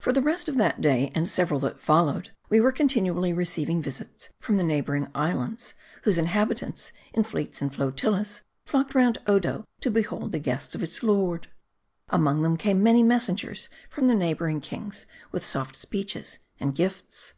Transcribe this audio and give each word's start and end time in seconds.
FOR 0.00 0.12
the 0.12 0.20
rest 0.20 0.48
of 0.48 0.56
that 0.56 0.80
day, 0.80 1.12
and 1.14 1.28
several 1.28 1.60
that 1.60 1.80
followed, 1.80 2.30
we 2.48 2.60
were 2.60 2.72
continually 2.72 3.32
receiving 3.32 3.80
visits 3.80 4.28
from 4.40 4.56
the 4.56 4.64
neighboring 4.64 5.06
islands; 5.14 5.74
whose 6.02 6.18
inhabitants 6.18 6.90
in 7.14 7.22
fleets 7.22 7.62
and 7.62 7.72
flotillas 7.72 8.42
flocked 8.66 8.92
round 8.92 9.18
Odo 9.28 9.64
to 9.80 9.88
behold 9.88 10.32
the 10.32 10.40
guests 10.40 10.74
of 10.74 10.82
its 10.82 11.04
lord. 11.04 11.46
Among 12.08 12.42
them 12.42 12.56
came 12.56 12.82
many 12.82 13.04
messengers 13.04 13.68
from 13.88 14.08
the 14.08 14.16
neighboring 14.16 14.60
kings 14.60 15.06
with 15.30 15.44
soft 15.46 15.76
speeches 15.76 16.40
and 16.58 16.74
gifts. 16.74 17.34